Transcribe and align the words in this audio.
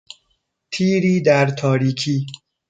تیری 0.71 1.19
در 1.21 1.49
تاریکی 1.49 2.25